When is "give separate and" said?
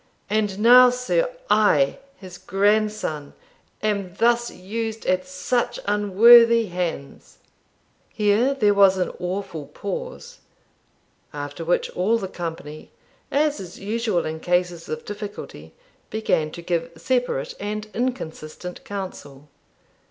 16.63-17.85